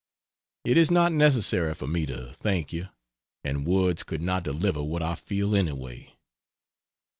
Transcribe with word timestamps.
It 0.65 0.77
is 0.77 0.89
not 0.89 1.11
necessary 1.11 1.75
for 1.75 1.85
me 1.85 2.07
to 2.07 2.33
thank 2.33 2.73
you 2.73 2.87
and 3.43 3.67
words 3.67 4.01
could 4.01 4.23
not 4.23 4.41
deliver 4.41 4.81
what 4.81 5.03
I 5.03 5.13
feel, 5.13 5.55
anyway. 5.55 6.17